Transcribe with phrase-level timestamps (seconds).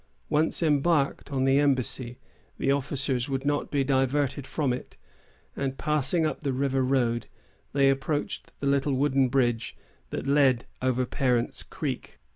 [0.29, 2.17] Once embarked on the embassy,
[2.57, 4.97] the officers would not be diverted from it;
[5.55, 7.27] and passing up the river road,
[7.71, 9.77] they approached the little wooden bridge
[10.09, 12.17] that led over Parent's Creek.